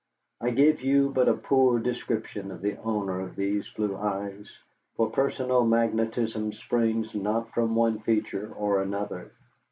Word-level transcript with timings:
I 0.41 0.49
give 0.49 0.81
you 0.81 1.11
but 1.11 1.29
a 1.29 1.35
poor 1.35 1.77
description 1.77 2.49
of 2.49 2.61
the 2.63 2.75
owner 2.77 3.19
of 3.21 3.35
these 3.35 3.69
blue 3.69 3.95
eyes, 3.95 4.49
for 4.95 5.11
personal 5.11 5.63
magnetism 5.63 6.53
springs 6.53 7.13
not 7.13 7.51
from 7.51 7.75
one 7.75 7.99
feature 7.99 8.51
or 8.51 8.81
another. 8.81 9.31